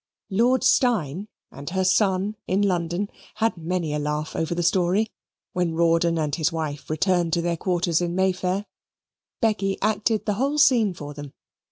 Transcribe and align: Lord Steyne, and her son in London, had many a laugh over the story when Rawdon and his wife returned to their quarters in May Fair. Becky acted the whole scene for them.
Lord 0.31 0.63
Steyne, 0.63 1.27
and 1.51 1.69
her 1.69 1.83
son 1.83 2.35
in 2.47 2.63
London, 2.63 3.07
had 3.35 3.55
many 3.55 3.93
a 3.93 3.99
laugh 3.99 4.35
over 4.35 4.55
the 4.55 4.63
story 4.63 5.11
when 5.53 5.75
Rawdon 5.75 6.17
and 6.17 6.33
his 6.33 6.51
wife 6.51 6.89
returned 6.89 7.33
to 7.33 7.41
their 7.43 7.55
quarters 7.55 8.01
in 8.01 8.15
May 8.15 8.31
Fair. 8.31 8.65
Becky 9.41 9.77
acted 9.79 10.25
the 10.25 10.33
whole 10.41 10.57
scene 10.57 10.95
for 10.95 11.13
them. 11.13 11.33